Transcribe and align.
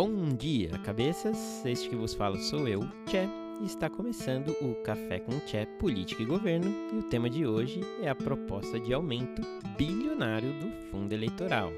Bom 0.00 0.28
dia, 0.28 0.70
cabeças! 0.84 1.66
Este 1.66 1.88
que 1.88 1.96
vos 1.96 2.14
falo 2.14 2.38
sou 2.38 2.68
eu, 2.68 2.88
Tché, 3.06 3.28
e 3.60 3.66
está 3.66 3.90
começando 3.90 4.50
o 4.62 4.76
Café 4.84 5.18
com 5.18 5.40
Tché 5.40 5.66
Política 5.80 6.22
e 6.22 6.24
Governo, 6.24 6.72
e 6.92 6.98
o 6.98 7.02
tema 7.02 7.28
de 7.28 7.44
hoje 7.44 7.80
é 8.00 8.08
a 8.08 8.14
proposta 8.14 8.78
de 8.78 8.94
aumento 8.94 9.42
bilionário 9.76 10.52
do 10.60 10.70
fundo 10.88 11.12
eleitoral. 11.12 11.72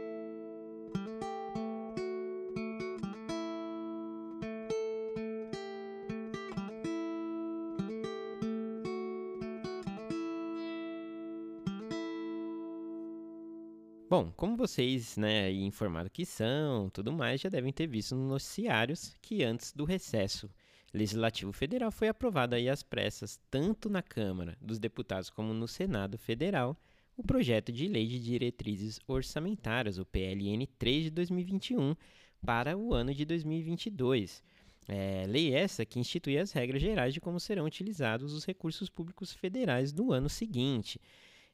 Vocês, 14.60 15.16
né, 15.16 15.50
informados 15.50 16.12
que 16.12 16.26
são, 16.26 16.90
tudo 16.90 17.10
mais, 17.10 17.40
já 17.40 17.48
devem 17.48 17.72
ter 17.72 17.86
visto 17.86 18.14
nos 18.14 18.28
noticiários 18.28 19.16
que 19.22 19.42
antes 19.42 19.72
do 19.72 19.86
recesso 19.86 20.50
legislativo 20.92 21.50
federal 21.50 21.90
foi 21.90 22.08
aprovado 22.08 22.54
aí 22.54 22.68
às 22.68 22.82
pressas, 22.82 23.40
tanto 23.50 23.88
na 23.88 24.02
Câmara 24.02 24.58
dos 24.60 24.78
Deputados 24.78 25.30
como 25.30 25.54
no 25.54 25.66
Senado 25.66 26.18
Federal, 26.18 26.76
o 27.16 27.22
projeto 27.22 27.72
de 27.72 27.88
lei 27.88 28.06
de 28.06 28.20
diretrizes 28.20 29.00
orçamentárias, 29.06 29.96
o 29.96 30.04
PLN 30.04 30.66
3 30.78 31.04
de 31.04 31.10
2021, 31.10 31.96
para 32.44 32.76
o 32.76 32.92
ano 32.92 33.14
de 33.14 33.24
2022. 33.24 34.42
É, 34.86 35.24
lei 35.26 35.54
essa 35.54 35.86
que 35.86 35.98
institui 35.98 36.36
as 36.36 36.52
regras 36.52 36.82
gerais 36.82 37.14
de 37.14 37.20
como 37.20 37.40
serão 37.40 37.64
utilizados 37.64 38.34
os 38.34 38.44
recursos 38.44 38.90
públicos 38.90 39.32
federais 39.32 39.90
no 39.90 40.12
ano 40.12 40.28
seguinte. 40.28 41.00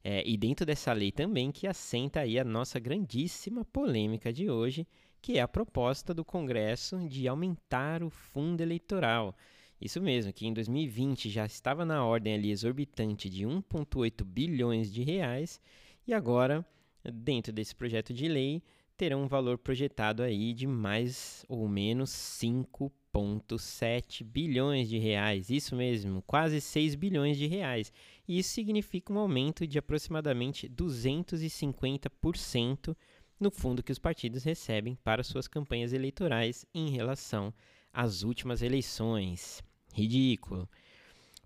É, 0.08 0.22
e 0.24 0.36
dentro 0.36 0.64
dessa 0.64 0.92
lei 0.92 1.10
também 1.10 1.50
que 1.50 1.66
assenta 1.66 2.20
aí 2.20 2.38
a 2.38 2.44
nossa 2.44 2.78
grandíssima 2.78 3.64
polêmica 3.64 4.32
de 4.32 4.48
hoje, 4.48 4.86
que 5.20 5.36
é 5.36 5.40
a 5.40 5.48
proposta 5.48 6.14
do 6.14 6.24
Congresso 6.24 7.08
de 7.08 7.26
aumentar 7.26 8.04
o 8.04 8.08
fundo 8.08 8.60
eleitoral. 8.60 9.36
Isso 9.80 10.00
mesmo, 10.00 10.32
que 10.32 10.46
em 10.46 10.52
2020 10.52 11.28
já 11.28 11.44
estava 11.44 11.84
na 11.84 12.04
ordem 12.04 12.34
ali 12.34 12.52
exorbitante 12.52 13.28
de 13.28 13.44
1,8 13.44 14.22
bilhões 14.22 14.92
de 14.92 15.02
reais 15.02 15.60
e 16.06 16.14
agora, 16.14 16.64
dentro 17.12 17.52
desse 17.52 17.74
projeto 17.74 18.14
de 18.14 18.28
lei, 18.28 18.62
terá 18.96 19.16
um 19.16 19.26
valor 19.26 19.58
projetado 19.58 20.22
aí 20.22 20.54
de 20.54 20.68
mais 20.68 21.44
ou 21.48 21.68
menos 21.68 22.10
5 22.10 22.92
1,7 23.18 24.24
bilhões 24.24 24.88
de 24.88 24.96
reais, 24.98 25.50
isso 25.50 25.76
mesmo, 25.76 26.22
quase 26.22 26.58
6 26.60 26.94
bilhões 26.94 27.36
de 27.36 27.46
reais. 27.46 27.92
E 28.26 28.38
isso 28.38 28.48
significa 28.50 29.12
um 29.12 29.18
aumento 29.18 29.66
de 29.66 29.78
aproximadamente 29.78 30.66
250% 30.68 32.96
no 33.38 33.50
fundo 33.50 33.82
que 33.82 33.92
os 33.92 33.98
partidos 33.98 34.44
recebem 34.44 34.94
para 35.04 35.22
suas 35.22 35.46
campanhas 35.46 35.92
eleitorais 35.92 36.64
em 36.74 36.88
relação 36.90 37.52
às 37.92 38.22
últimas 38.22 38.62
eleições. 38.62 39.62
Ridículo. 39.92 40.66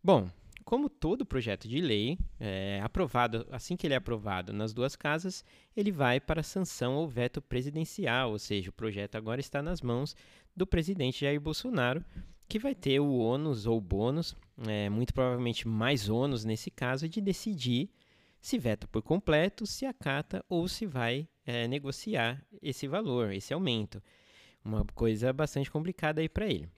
Bom, 0.03 0.31
como 0.65 0.89
todo 0.89 1.27
projeto 1.27 1.69
de 1.69 1.81
lei 1.81 2.19
é 2.39 2.81
aprovado, 2.83 3.47
assim 3.51 3.77
que 3.77 3.87
ele 3.87 3.95
é 3.95 3.97
aprovado 3.97 4.53
nas 4.53 4.73
duas 4.73 4.95
casas, 4.97 5.45
ele 5.77 5.91
vai 5.91 6.21
para 6.21 6.43
sanção 6.43 6.95
ou 6.97 7.09
veto 7.09 7.41
presidencial, 7.41 8.33
ou 8.33 8.39
seja, 8.39 8.71
o 8.71 8.73
projeto 8.73 9.17
agora 9.17 9.41
está 9.41 9.63
nas 9.63 9.81
mãos 9.81 10.15
do 10.55 10.67
presidente 10.67 11.21
Jair 11.21 11.41
Bolsonaro, 11.41 12.05
que 12.49 12.59
vai 12.59 12.75
ter 12.75 13.01
o 13.01 13.19
ônus 13.19 13.67
ou 13.67 13.81
bônus, 13.81 14.37
é, 14.67 14.91
muito 14.91 15.15
provavelmente 15.15 15.69
mais 15.69 16.09
ônus 16.09 16.45
nesse 16.45 16.71
caso, 16.71 17.09
de 17.09 17.21
decidir 17.21 17.91
se 18.41 18.59
veta 18.59 18.89
por 18.89 19.03
completo, 19.03 19.67
se 19.67 19.85
acata 19.87 20.45
ou 20.49 20.67
se 20.67 20.87
vai 20.87 21.29
é, 21.45 21.69
negociar 21.69 22.43
esse 22.61 22.89
valor, 22.89 23.33
esse 23.33 23.53
aumento. 23.53 24.03
Uma 24.65 24.85
coisa 24.95 25.33
bastante 25.33 25.71
complicada 25.71 26.21
aí 26.21 26.29
para 26.29 26.47
ele. 26.47 26.69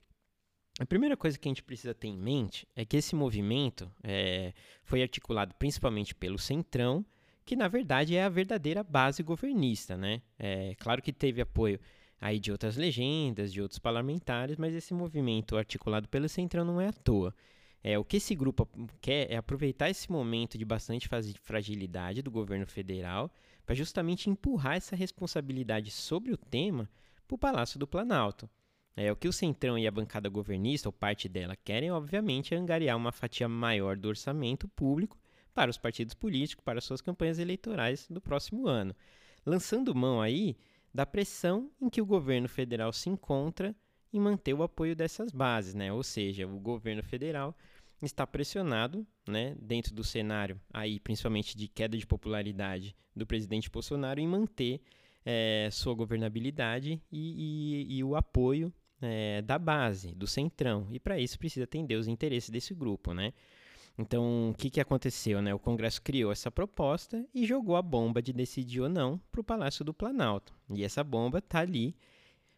A 0.79 0.85
primeira 0.85 1.15
coisa 1.15 1.37
que 1.37 1.47
a 1.47 1.51
gente 1.51 1.61
precisa 1.61 1.93
ter 1.93 2.07
em 2.07 2.17
mente 2.17 2.67
é 2.75 2.83
que 2.83 2.97
esse 2.97 3.15
movimento 3.15 3.91
é, 4.03 4.53
foi 4.83 5.03
articulado 5.03 5.53
principalmente 5.53 6.15
pelo 6.15 6.39
Centrão, 6.39 7.05
que 7.45 7.55
na 7.55 7.67
verdade 7.67 8.15
é 8.15 8.23
a 8.23 8.29
verdadeira 8.29 8.83
base 8.83 9.21
governista, 9.21 9.95
né? 9.95 10.21
É 10.39 10.73
claro 10.79 10.99
que 11.01 11.13
teve 11.13 11.41
apoio 11.41 11.79
aí 12.19 12.39
de 12.39 12.51
outras 12.51 12.75
legendas, 12.75 13.53
de 13.53 13.61
outros 13.61 13.77
parlamentares, 13.77 14.57
mas 14.57 14.73
esse 14.73 14.95
movimento 14.95 15.57
articulado 15.57 16.09
pelo 16.09 16.27
Centrão 16.27 16.65
não 16.65 16.81
é 16.81 16.87
à 16.87 16.93
toa. 16.93 17.35
É, 17.83 17.99
o 17.99 18.03
que 18.03 18.17
esse 18.17 18.33
grupo 18.33 18.67
quer 18.99 19.31
é 19.31 19.35
aproveitar 19.35 19.89
esse 19.89 20.11
momento 20.11 20.57
de 20.57 20.65
bastante 20.65 21.07
fragilidade 21.41 22.23
do 22.23 22.31
governo 22.31 22.65
federal 22.65 23.29
para 23.63 23.75
justamente 23.75 24.29
empurrar 24.29 24.77
essa 24.77 24.95
responsabilidade 24.95 25.91
sobre 25.91 26.31
o 26.31 26.37
tema 26.37 26.89
para 27.27 27.35
o 27.35 27.37
Palácio 27.37 27.77
do 27.77 27.85
Planalto. 27.85 28.49
É, 28.95 29.11
o 29.11 29.15
que 29.15 29.27
o 29.27 29.33
Centrão 29.33 29.77
e 29.77 29.87
a 29.87 29.91
bancada 29.91 30.29
governista, 30.29 30.87
ou 30.87 30.93
parte 30.93 31.27
dela, 31.27 31.55
querem, 31.55 31.91
obviamente, 31.91 32.53
é 32.53 32.57
angariar 32.57 32.95
uma 32.95 33.11
fatia 33.11 33.49
maior 33.49 33.97
do 33.97 34.07
orçamento 34.07 34.67
público 34.67 35.17
para 35.53 35.71
os 35.71 35.77
partidos 35.77 36.13
políticos, 36.13 36.63
para 36.63 36.81
suas 36.81 37.01
campanhas 37.01 37.39
eleitorais 37.39 38.07
do 38.09 38.21
próximo 38.21 38.67
ano, 38.67 38.95
lançando 39.45 39.95
mão 39.95 40.21
aí 40.21 40.55
da 40.93 41.05
pressão 41.05 41.71
em 41.81 41.89
que 41.89 42.01
o 42.01 42.05
governo 42.05 42.47
federal 42.47 42.93
se 42.93 43.09
encontra 43.09 43.75
em 44.11 44.19
manter 44.19 44.53
o 44.53 44.61
apoio 44.61 44.95
dessas 44.95 45.31
bases, 45.31 45.73
né? 45.73 45.91
Ou 45.91 46.03
seja, 46.03 46.45
o 46.45 46.59
governo 46.59 47.01
federal 47.01 47.57
está 47.99 48.27
pressionado, 48.27 49.07
né, 49.27 49.55
dentro 49.59 49.93
do 49.95 50.03
cenário 50.03 50.59
aí, 50.71 50.99
principalmente 50.99 51.55
de 51.55 51.67
queda 51.67 51.97
de 51.97 52.05
popularidade 52.05 52.95
do 53.15 53.25
presidente 53.25 53.71
Bolsonaro, 53.71 54.19
em 54.19 54.27
manter 54.27 54.81
é, 55.25 55.69
sua 55.71 55.93
governabilidade 55.95 57.01
e, 57.11 57.87
e, 57.89 57.97
e 57.97 58.03
o 58.03 58.15
apoio 58.15 58.73
é, 59.03 59.41
da 59.41 59.59
base, 59.59 60.13
do 60.15 60.25
centrão. 60.25 60.87
E 60.91 60.99
para 60.99 61.19
isso 61.19 61.37
precisa 61.37 61.65
atender 61.65 61.95
os 61.95 62.07
interesses 62.07 62.49
desse 62.49 62.73
grupo, 62.73 63.13
né? 63.13 63.33
Então, 63.97 64.49
o 64.49 64.53
que, 64.55 64.71
que 64.71 64.81
aconteceu? 64.81 65.41
Né? 65.41 65.53
O 65.53 65.59
Congresso 65.59 66.01
criou 66.01 66.31
essa 66.31 66.49
proposta 66.49 67.23
e 67.33 67.45
jogou 67.45 67.75
a 67.75 67.81
bomba 67.81 68.21
de 68.21 68.33
decidir 68.33 68.81
ou 68.81 68.89
não 68.89 69.19
para 69.31 69.41
o 69.41 69.43
Palácio 69.43 69.85
do 69.85 69.93
Planalto. 69.93 70.53
E 70.71 70.83
essa 70.83 71.03
bomba 71.03 71.37
está 71.37 71.59
ali, 71.59 71.95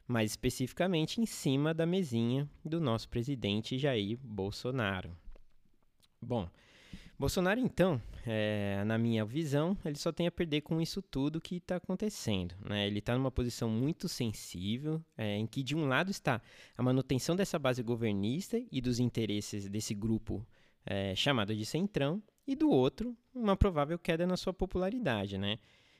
mais 0.08 0.32
especificamente 0.32 1.20
em 1.20 1.26
cima 1.26 1.74
da 1.74 1.86
mesinha 1.86 2.50
do 2.64 2.80
nosso 2.80 3.10
presidente 3.10 3.78
Jair 3.78 4.18
Bolsonaro. 4.24 5.12
Bom, 6.22 6.50
Bolsonaro, 7.18 7.60
então, 7.62 8.02
é, 8.26 8.84
na 8.86 8.98
minha 8.98 9.24
visão, 9.24 9.78
ele 9.86 9.98
só 9.98 10.12
tem 10.12 10.28
a 10.28 10.32
perder 10.32 10.62
com 10.62 10.82
isso 10.82 11.02
tudo 11.02 11.40
que 11.40 11.58
está 11.58 11.78
acontecendo. 11.78 12.56
Né? 12.60 12.88
Ele 12.88 13.00
está 13.00 13.18
numa 13.18 13.32
posição 13.32 13.70
muito 13.70 14.10
sensível, 14.10 15.02
é, 15.18 15.38
em 15.38 15.48
que 15.48 15.64
de 15.64 15.76
um 15.76 15.88
lado 15.88 16.12
está 16.12 16.42
a 16.78 16.84
manutenção 16.84 17.36
dessa 17.36 17.58
base 17.58 17.82
governista 17.82 18.62
e 18.70 18.82
dos 18.82 19.00
interesses 19.00 19.70
desse 19.70 19.94
grupo 19.94 20.46
é, 20.86 21.16
chamado 21.16 21.56
de 21.56 21.66
Centrão, 21.66 22.22
e 22.48 22.56
do 22.56 22.70
outro, 22.70 23.16
uma 23.34 23.56
provável 23.56 23.98
queda 23.98 24.28
na 24.28 24.38
sua 24.38 24.54
popularidade. 24.54 25.38
Né? 25.38 25.58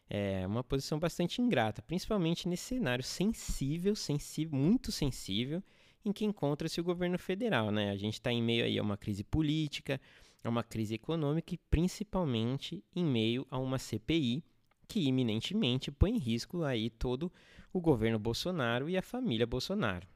É 0.10 0.46
uma 0.46 0.64
posição 0.64 1.00
bastante 1.00 1.42
ingrata, 1.42 1.82
principalmente 1.82 2.48
nesse 2.48 2.64
cenário 2.66 3.04
sensível, 3.04 3.96
sensível, 3.96 4.58
muito 4.58 4.92
sensível, 4.92 5.64
em 6.04 6.12
que 6.12 6.24
encontra-se 6.24 6.80
o 6.80 6.84
governo 6.84 7.18
federal. 7.18 7.72
Né? 7.72 7.90
A 7.90 7.98
gente 7.98 8.14
está 8.16 8.32
em 8.32 8.44
meio 8.44 8.64
aí 8.64 8.78
a 8.78 8.84
uma 8.84 8.98
crise 8.98 9.24
política, 9.24 10.00
a 10.48 10.50
uma 10.50 10.64
crise 10.64 10.96
econômica 10.96 11.54
e 11.54 11.58
principalmente 11.70 12.84
em 12.96 13.04
meio 13.04 13.46
a 13.50 13.58
uma 13.58 13.78
CPI 13.78 14.44
que 14.88 15.02
iminentemente 15.02 15.92
põe 15.92 16.12
em 16.12 16.20
risco 16.20 16.64
aí 16.64 16.90
todo 16.90 17.32
o 17.74 17.82
governo 17.82 18.20
Bolsonaro 18.20 18.90
e 18.90 18.98
a 18.98 19.02
família 19.02 19.48
Bolsonaro. 19.48 20.08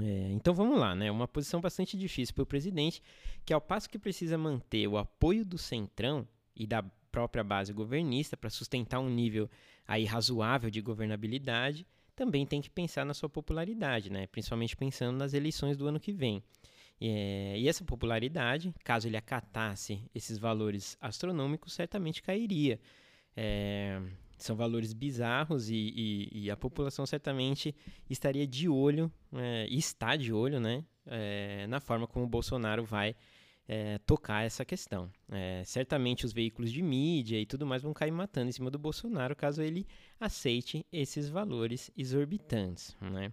É, 0.00 0.30
então 0.32 0.54
vamos 0.54 0.78
lá, 0.78 0.94
né? 0.94 1.10
Uma 1.10 1.26
posição 1.26 1.60
bastante 1.60 1.96
difícil 1.96 2.34
para 2.34 2.42
o 2.42 2.46
presidente, 2.46 3.02
que 3.44 3.52
ao 3.52 3.60
passo 3.60 3.88
que 3.88 3.98
precisa 3.98 4.36
manter 4.36 4.86
o 4.86 4.98
apoio 4.98 5.44
do 5.44 5.58
centrão 5.58 6.28
e 6.54 6.66
da 6.66 6.82
própria 7.10 7.42
base 7.42 7.72
governista 7.72 8.36
para 8.36 8.50
sustentar 8.50 9.00
um 9.00 9.08
nível 9.08 9.48
aí 9.86 10.04
razoável 10.04 10.70
de 10.70 10.80
governabilidade, 10.80 11.86
também 12.14 12.44
tem 12.44 12.60
que 12.60 12.68
pensar 12.68 13.04
na 13.06 13.14
sua 13.14 13.28
popularidade, 13.28 14.10
né? 14.10 14.26
Principalmente 14.26 14.76
pensando 14.76 15.16
nas 15.16 15.32
eleições 15.32 15.76
do 15.76 15.86
ano 15.86 15.98
que 15.98 16.12
vem. 16.12 16.42
É, 17.00 17.58
e 17.58 17.68
essa 17.68 17.84
popularidade, 17.84 18.74
caso 18.84 19.06
ele 19.06 19.16
acatasse 19.16 20.02
esses 20.14 20.38
valores 20.38 20.96
astronômicos, 21.00 21.72
certamente 21.72 22.22
cairia. 22.22 22.80
É, 23.36 24.00
são 24.36 24.56
valores 24.56 24.92
bizarros 24.92 25.68
e, 25.68 25.74
e, 25.74 26.28
e, 26.44 26.50
a 26.50 26.56
população 26.56 27.04
certamente 27.04 27.74
estaria 28.08 28.46
de 28.46 28.68
olho, 28.68 29.12
é, 29.32 29.66
está 29.68 30.16
de 30.16 30.32
olho, 30.32 30.60
né, 30.60 30.84
é, 31.06 31.66
na 31.66 31.80
forma 31.80 32.06
como 32.06 32.24
o 32.24 32.28
Bolsonaro 32.28 32.84
vai 32.84 33.16
é, 33.66 33.98
tocar 33.98 34.44
essa 34.44 34.64
questão. 34.64 35.10
É, 35.30 35.62
certamente 35.64 36.24
os 36.24 36.32
veículos 36.32 36.72
de 36.72 36.82
mídia 36.82 37.38
e 37.38 37.46
tudo 37.46 37.66
mais 37.66 37.82
vão 37.82 37.92
cair 37.92 38.12
matando 38.12 38.48
em 38.48 38.52
cima 38.52 38.70
do 38.70 38.78
Bolsonaro 38.78 39.36
caso 39.36 39.60
ele 39.60 39.86
aceite 40.18 40.86
esses 40.92 41.28
valores 41.28 41.90
exorbitantes, 41.96 42.96
né. 43.00 43.32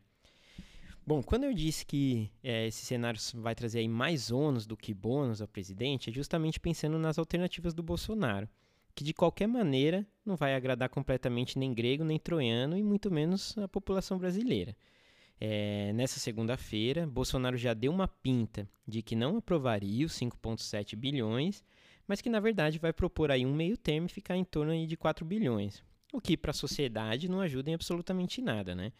Bom, 1.07 1.21
quando 1.21 1.43
eu 1.43 1.53
disse 1.53 1.85
que 1.85 2.31
é, 2.43 2.65
esse 2.65 2.83
cenário 2.83 3.19
vai 3.35 3.53
trazer 3.53 3.79
aí 3.79 3.87
mais 3.87 4.31
ônus 4.31 4.65
do 4.65 4.75
que 4.75 4.91
bônus 4.91 5.39
ao 5.39 5.47
presidente, 5.47 6.09
é 6.09 6.13
justamente 6.13 6.59
pensando 6.59 6.97
nas 6.97 7.19
alternativas 7.19 7.75
do 7.75 7.83
Bolsonaro, 7.83 8.49
que 8.95 9.03
de 9.03 9.13
qualquer 9.13 9.47
maneira 9.47 10.03
não 10.25 10.35
vai 10.35 10.55
agradar 10.55 10.89
completamente 10.89 11.59
nem 11.59 11.71
grego 11.75 12.03
nem 12.03 12.17
troiano 12.17 12.75
e 12.75 12.81
muito 12.81 13.11
menos 13.11 13.55
a 13.59 13.67
população 13.67 14.17
brasileira. 14.17 14.75
É, 15.39 15.93
nessa 15.93 16.19
segunda-feira, 16.19 17.05
Bolsonaro 17.05 17.55
já 17.55 17.75
deu 17.75 17.91
uma 17.91 18.07
pinta 18.07 18.67
de 18.87 19.03
que 19.03 19.15
não 19.15 19.37
aprovaria 19.37 20.07
os 20.07 20.13
5,7 20.13 20.95
bilhões, 20.95 21.63
mas 22.07 22.19
que 22.19 22.29
na 22.29 22.39
verdade 22.39 22.79
vai 22.79 22.91
propor 22.91 23.29
aí 23.29 23.45
um 23.45 23.53
meio 23.53 23.77
termo 23.77 24.07
e 24.07 24.09
ficar 24.09 24.37
em 24.37 24.43
torno 24.43 24.71
aí 24.71 24.87
de 24.87 24.97
4 24.97 25.23
bilhões, 25.23 25.83
o 26.11 26.19
que 26.19 26.35
para 26.35 26.49
a 26.49 26.53
sociedade 26.53 27.29
não 27.29 27.41
ajuda 27.41 27.69
em 27.69 27.75
absolutamente 27.75 28.41
nada, 28.41 28.73
né? 28.73 28.91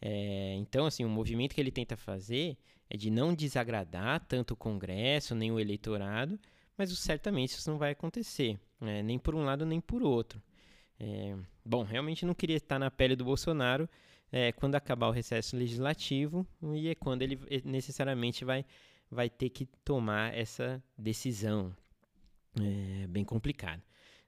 É, 0.00 0.54
então, 0.56 0.86
assim, 0.86 1.04
o 1.04 1.08
movimento 1.08 1.54
que 1.54 1.60
ele 1.60 1.70
tenta 1.70 1.96
fazer 1.96 2.56
é 2.90 2.96
de 2.96 3.10
não 3.10 3.34
desagradar 3.34 4.20
tanto 4.26 4.52
o 4.52 4.56
Congresso 4.56 5.34
nem 5.34 5.50
o 5.50 5.58
eleitorado, 5.58 6.38
mas 6.76 6.96
certamente 6.98 7.50
isso 7.50 7.70
não 7.70 7.78
vai 7.78 7.92
acontecer, 7.92 8.58
né? 8.80 9.02
nem 9.02 9.18
por 9.18 9.34
um 9.34 9.44
lado 9.44 9.64
nem 9.64 9.80
por 9.80 10.02
outro. 10.02 10.42
É, 10.98 11.36
bom, 11.64 11.82
realmente 11.82 12.24
não 12.24 12.34
queria 12.34 12.56
estar 12.56 12.78
na 12.78 12.90
pele 12.90 13.16
do 13.16 13.24
Bolsonaro 13.24 13.88
é, 14.30 14.52
quando 14.52 14.74
acabar 14.74 15.08
o 15.08 15.12
recesso 15.12 15.56
legislativo 15.56 16.46
e 16.74 16.88
é 16.88 16.94
quando 16.94 17.22
ele 17.22 17.38
necessariamente 17.64 18.44
vai, 18.44 18.64
vai 19.10 19.30
ter 19.30 19.50
que 19.50 19.66
tomar 19.84 20.34
essa 20.34 20.82
decisão. 20.98 21.74
É 22.60 23.06
bem 23.06 23.24
complicado. 23.24 23.82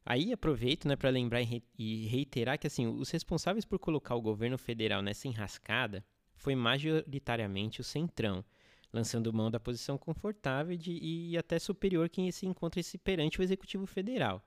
Aí 0.09 0.33
aproveito 0.33 0.87
né, 0.87 0.95
para 0.95 1.11
lembrar 1.11 1.43
e 1.77 2.07
reiterar 2.07 2.59
que 2.59 2.69
assim, 2.69 2.87
os 2.87 3.11
responsáveis 3.11 3.65
por 3.65 3.77
colocar 3.81 4.15
o 4.15 4.23
governo 4.23 4.57
federal 4.57 5.03
nessa 5.03 5.27
enrascada 5.27 6.05
foi 6.37 6.55
majoritariamente 6.55 7.81
o 7.81 7.85
Centrão, 7.85 8.45
lançando 8.93 9.33
mão 9.33 9.51
da 9.51 9.59
posição 9.59 9.99
confortável 9.99 10.77
de, 10.77 10.93
e 10.93 11.37
até 11.37 11.59
superior 11.59 12.09
que 12.09 12.31
se 12.31 12.47
encontra 12.47 12.79
esse 12.79 12.97
perante 12.97 13.41
o 13.41 13.43
Executivo 13.43 13.85
Federal, 13.85 14.41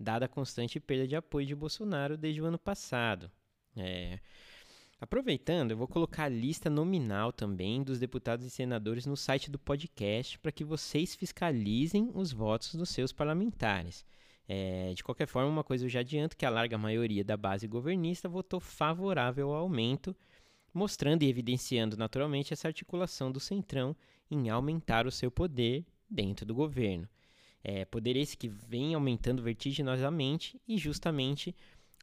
dada 0.00 0.24
a 0.24 0.28
constante 0.28 0.80
perda 0.80 1.06
de 1.06 1.14
apoio 1.14 1.46
de 1.46 1.54
Bolsonaro 1.54 2.16
desde 2.16 2.42
o 2.42 2.46
ano 2.46 2.58
passado. 2.58 3.30
É, 3.76 4.18
Aproveitando, 5.00 5.72
eu 5.72 5.76
vou 5.76 5.86
colocar 5.86 6.24
a 6.24 6.28
lista 6.28 6.70
nominal 6.70 7.30
também 7.30 7.82
dos 7.82 7.98
deputados 7.98 8.46
e 8.46 8.50
senadores 8.50 9.04
no 9.04 9.16
site 9.16 9.50
do 9.50 9.58
podcast 9.58 10.38
para 10.38 10.50
que 10.50 10.64
vocês 10.64 11.14
fiscalizem 11.14 12.10
os 12.14 12.32
votos 12.32 12.74
dos 12.74 12.88
seus 12.88 13.12
parlamentares. 13.12 14.04
É, 14.48 14.92
de 14.94 15.02
qualquer 15.02 15.26
forma, 15.26 15.48
uma 15.48 15.64
coisa 15.64 15.84
eu 15.84 15.88
já 15.88 16.00
adianto 16.00 16.36
que 16.36 16.44
a 16.44 16.50
larga 16.50 16.76
maioria 16.76 17.24
da 17.24 17.36
base 17.36 17.66
governista 17.66 18.28
votou 18.28 18.60
favorável 18.60 19.50
ao 19.50 19.62
aumento, 19.62 20.14
mostrando 20.72 21.22
e 21.22 21.28
evidenciando 21.28 21.96
naturalmente 21.96 22.52
essa 22.52 22.68
articulação 22.68 23.32
do 23.32 23.40
Centrão 23.40 23.96
em 24.30 24.50
aumentar 24.50 25.06
o 25.06 25.10
seu 25.10 25.30
poder 25.30 25.84
dentro 26.08 26.44
do 26.44 26.54
governo. 26.54 27.08
É, 27.62 27.84
poder 27.84 28.16
esse 28.16 28.36
que 28.36 28.48
vem 28.48 28.94
aumentando 28.94 29.42
vertiginosamente 29.42 30.60
e 30.68 30.76
justamente 30.76 31.54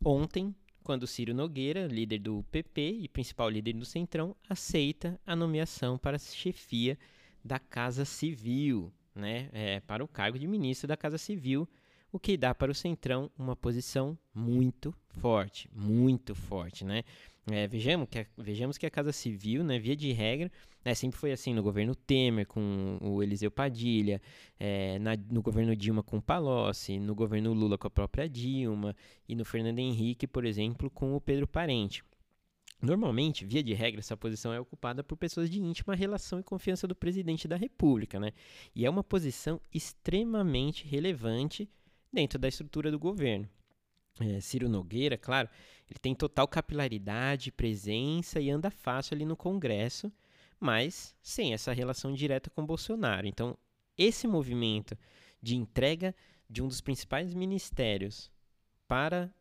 ontem 0.04 0.56
quando 0.84 1.08
Ciro 1.08 1.34
Nogueira, 1.34 1.88
líder 1.88 2.20
do 2.20 2.44
PP 2.52 3.00
e 3.02 3.08
principal 3.08 3.50
líder 3.50 3.74
do 3.74 3.86
Centrão, 3.86 4.36
aceita 4.50 5.20
a 5.26 5.36
nomeação 5.36 5.98
para 5.98 6.16
a 6.16 6.20
chefia 6.20 6.98
da 7.44 7.60
Casa 7.60 8.06
Civil, 8.06 8.92
né, 9.14 9.50
é, 9.54 9.80
para 9.82 10.04
o 10.04 10.08
cargo 10.08 10.40
de 10.40 10.48
ministro 10.48 10.88
da 10.88 10.98
Casa 10.98 11.18
Civil, 11.18 11.68
o 12.12 12.20
que 12.20 12.36
dá 12.36 12.54
para 12.54 12.72
o 12.72 12.76
Centrão 12.76 13.32
uma 13.38 13.56
posição 13.56 14.18
muito 14.34 14.94
forte, 15.10 15.70
muito 15.74 16.36
forte, 16.36 16.84
né? 16.84 17.04
É, 17.50 17.68
vejamos, 17.68 18.08
que 18.10 18.20
a, 18.20 18.26
vejamos 18.38 18.78
que 18.78 18.86
a 18.86 18.90
Casa 18.90 19.12
Civil, 19.12 19.64
né, 19.64 19.80
via 19.80 19.96
de 19.96 20.12
regra, 20.12 20.52
né, 20.86 20.94
sempre 20.94 21.18
foi 21.20 21.32
assim 21.32 21.56
no 21.56 21.64
governo 21.64 21.96
Temer 21.96 22.46
com 22.46 23.00
o 23.02 23.24
Eliseu 23.24 23.50
Padilha, 23.50 24.22
é, 24.60 25.00
na, 25.00 25.18
no 25.18 25.42
governo 25.42 25.76
Dilma 25.76 26.04
com 26.04 26.18
o 26.18 26.22
Palocci, 26.22 27.00
no 27.00 27.16
governo 27.16 27.52
Lula 27.52 27.80
com 27.80 27.88
a 27.88 27.90
própria 27.90 28.30
Dilma 28.30 28.96
e 29.28 29.36
no 29.36 29.44
Fernando 29.44 29.80
Henrique, 29.80 30.28
por 30.28 30.46
exemplo, 30.46 30.90
com 30.92 31.16
o 31.16 31.22
Pedro 31.22 31.48
Parente. 31.48 32.04
Normalmente, 32.80 33.46
via 33.46 33.64
de 33.64 33.74
regra, 33.74 34.00
essa 34.00 34.18
posição 34.18 34.54
é 34.54 34.60
ocupada 34.60 35.04
por 35.04 35.16
pessoas 35.16 35.50
de 35.50 35.62
íntima 35.62 35.96
relação 35.96 36.40
e 36.40 36.44
confiança 36.44 36.88
do 36.88 36.96
presidente 36.96 37.48
da 37.48 37.56
República, 37.56 38.20
né? 38.20 38.32
E 38.76 38.86
é 38.86 38.90
uma 38.90 39.04
posição 39.04 39.62
extremamente 39.72 40.88
relevante 40.88 41.70
dentro 42.12 42.38
da 42.38 42.48
estrutura 42.48 42.92
do 42.92 43.00
governo. 43.00 43.50
É, 44.20 44.40
Ciro 44.42 44.68
Nogueira, 44.68 45.18
claro, 45.18 45.50
ele 45.90 46.00
tem 46.00 46.14
total 46.14 46.48
capilaridade, 46.48 47.52
presença 47.52 48.40
e 48.40 48.50
anda 48.50 48.70
fácil 48.70 49.16
ali 49.16 49.26
no 49.26 49.38
Congresso, 49.38 50.12
mas 50.60 51.16
sem 51.22 51.54
essa 51.54 51.74
relação 51.74 52.14
direta 52.14 52.50
com 52.50 52.66
Bolsonaro. 52.66 53.26
Então, 53.26 53.58
esse 53.98 54.28
movimento 54.28 54.98
de 55.42 55.56
entrega 55.56 56.16
de 56.50 56.62
um 56.62 56.68
dos 56.68 56.82
principais 56.82 57.34
ministérios 57.34 58.30
para 58.88 59.34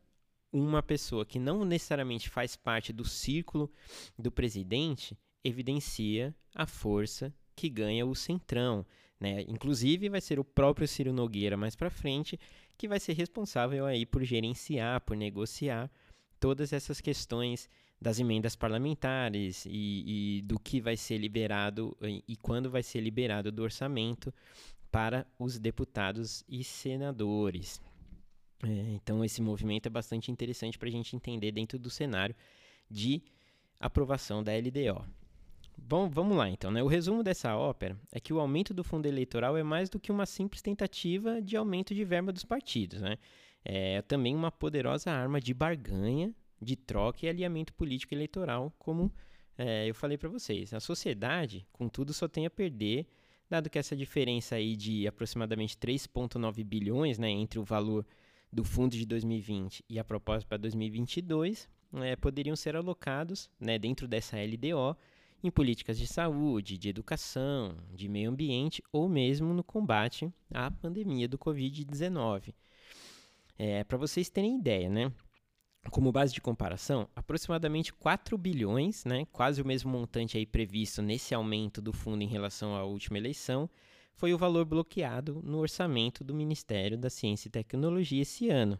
uma 0.53 0.83
pessoa 0.83 1.27
que 1.27 1.39
não 1.39 1.65
necessariamente 1.65 2.29
faz 2.29 2.57
parte 2.57 2.93
do 2.93 3.05
círculo 3.05 3.71
do 4.19 4.31
presidente 4.31 5.17
evidencia 5.45 6.35
a 6.55 6.67
força 6.67 7.35
que 7.55 7.69
ganha 7.69 8.07
o 8.07 8.15
centrão. 8.15 8.87
Né? 9.21 9.43
Inclusive, 9.47 10.09
vai 10.09 10.21
ser 10.21 10.41
o 10.41 10.45
próprio 10.45 10.89
Ciro 10.89 11.13
Nogueira 11.13 11.57
mais 11.57 11.77
para 11.77 11.91
frente 11.91 12.41
que 12.77 12.89
vai 12.89 12.99
ser 12.99 13.13
responsável 13.13 13.85
aí 13.85 14.07
por 14.07 14.25
gerenciar, 14.25 15.03
por 15.03 15.15
negociar 15.15 15.91
todas 16.41 16.73
essas 16.73 16.99
questões 16.99 17.69
das 18.01 18.19
emendas 18.19 18.57
parlamentares 18.57 19.67
e, 19.67 20.39
e 20.39 20.43
do 20.43 20.59
que 20.59 20.81
vai 20.81 20.97
ser 20.97 21.19
liberado 21.19 21.95
e, 22.27 22.35
quando 22.37 22.71
vai 22.71 22.83
ser 22.83 23.01
liberado 23.01 23.53
do 23.53 23.63
orçamento 23.63 24.33
para 24.91 25.27
os 25.39 25.59
deputados 25.59 26.43
e 26.49 26.65
senadores. 26.65 27.83
É, 28.63 28.93
então, 28.95 29.23
esse 29.23 29.43
movimento 29.43 29.87
é 29.87 29.91
bastante 29.91 30.31
interessante 30.31 30.79
para 30.79 30.89
a 30.89 30.93
gente 30.93 31.15
entender 31.15 31.53
dentro 31.53 31.79
do 31.79 31.91
cenário 31.91 32.35
de 32.91 33.23
aprovação 33.79 34.43
da 34.43 34.53
LDO. 34.53 35.05
Bom, 35.83 36.09
vamos 36.09 36.37
lá 36.37 36.49
então. 36.49 36.71
Né? 36.71 36.83
O 36.83 36.87
resumo 36.87 37.23
dessa 37.23 37.57
ópera 37.57 37.99
é 38.13 38.21
que 38.21 38.33
o 38.33 38.39
aumento 38.39 38.73
do 38.73 38.85
fundo 38.85 39.07
eleitoral 39.07 39.57
é 39.57 39.63
mais 39.63 39.89
do 39.89 39.99
que 39.99 40.13
uma 40.13 40.27
simples 40.27 40.63
tentativa 40.63 41.41
de 41.41 41.57
aumento 41.57 41.95
de 41.95 42.05
verba 42.05 42.33
dos 42.33 42.45
partidos. 42.45 43.01
Né? 43.01 43.17
É 43.65 44.03
também 44.03 44.35
uma 44.35 44.53
poderosa 44.53 45.11
arma 45.11 45.41
de 45.41 45.53
barganha, 45.53 46.35
de 46.61 46.77
troca 46.77 47.27
e 47.27 47.29
alinhamento 47.29 47.73
político 47.75 48.15
eleitoral, 48.15 48.73
como 48.79 49.13
é, 49.59 49.89
eu 49.89 49.95
falei 49.95 50.17
para 50.17 50.29
vocês. 50.29 50.73
A 50.73 50.81
sociedade, 50.81 51.67
contudo, 51.73 52.13
só 52.13 52.29
tem 52.29 52.47
a 52.47 52.51
perder, 52.51 53.07
dado 53.49 53.69
que 53.69 53.79
essa 53.79 53.97
diferença 53.97 54.55
aí 54.55 54.77
de 54.77 55.07
aproximadamente 55.07 55.77
3,9 55.77 56.65
bilhões 56.65 57.19
né, 57.19 57.29
entre 57.29 57.59
o 57.59 57.65
valor 57.65 58.07
do 58.53 58.65
fundo 58.65 58.97
de 58.97 59.07
2020 59.07 59.85
e 59.89 59.99
a 59.99 60.05
proposta 60.05 60.47
para 60.49 60.59
2022 60.59 61.69
é, 61.95 62.17
poderiam 62.17 62.57
ser 62.57 62.77
alocados 62.77 63.51
né, 63.59 63.79
dentro 63.79 64.07
dessa 64.09 64.37
LDO 64.37 64.97
em 65.43 65.51
políticas 65.51 65.99
de 65.99 66.07
saúde, 66.07 66.79
de 66.79 66.89
educação, 66.89 67.77
de 67.95 68.09
meio 68.09 68.31
ambiente 68.31 68.83
ou 68.93 69.09
mesmo 69.09 69.55
no 69.55 69.65
combate 69.65 70.33
à 70.53 70.71
pandemia 70.71 71.27
do 71.27 71.39
Covid-19. 71.39 72.55
É, 73.59 73.85
Para 73.85 73.99
vocês 73.99 74.29
terem 74.29 74.59
ideia, 74.59 74.89
né? 74.89 75.13
Como 75.91 76.13
base 76.13 76.35
de 76.35 76.41
comparação, 76.41 77.09
aproximadamente 77.17 77.93
4 77.93 78.37
bilhões, 78.37 79.05
né, 79.07 79.27
quase 79.33 79.63
o 79.63 79.67
mesmo 79.67 79.91
montante 79.91 80.37
aí 80.37 80.45
previsto 80.45 81.01
nesse 81.01 81.35
aumento 81.35 81.81
do 81.81 81.91
fundo 81.91 82.23
em 82.23 82.27
relação 82.27 82.77
à 82.77 82.85
última 82.85 83.17
eleição, 83.17 83.69
foi 84.15 84.35
o 84.35 84.39
valor 84.39 84.67
bloqueado 84.67 85.41
no 85.43 85.57
orçamento 85.57 86.23
do 86.23 86.35
Ministério 86.35 86.99
da 86.99 87.09
Ciência 87.09 87.49
e 87.49 87.51
Tecnologia 87.51 88.21
esse 88.21 88.51
ano, 88.51 88.79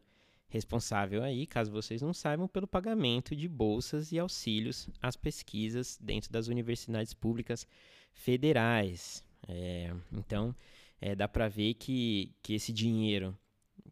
responsável 0.51 1.23
aí, 1.23 1.47
caso 1.47 1.71
vocês 1.71 2.03
não 2.03 2.13
saibam, 2.13 2.49
pelo 2.49 2.67
pagamento 2.67 3.35
de 3.35 3.49
bolsas 3.49 4.13
e 4.13 4.19
auxílios 4.19 4.89
às 5.01 5.17
pesquisas 5.17 5.97
dentro 6.01 6.31
das 6.31 6.49
universidades 6.49 7.15
públicas 7.15 7.67
federais. 8.13 9.25
É, 9.49 9.95
então, 10.13 10.55
é, 11.01 11.15
dá 11.15 11.29
para 11.29 11.49
ver 11.49 11.75
que, 11.75 12.35
que 12.43 12.55
esse 12.55 12.73
dinheiro 12.73 13.37